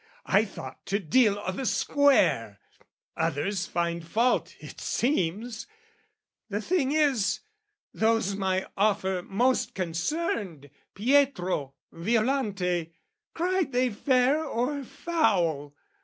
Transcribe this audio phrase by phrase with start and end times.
[0.25, 2.59] I thought To deal o' the square:
[3.15, 5.67] others find fault, it seems:
[6.49, 7.41] The thing is,
[7.93, 12.91] those my offer most concerned, Pietro, Violante,
[13.35, 15.75] cried they fair or foul?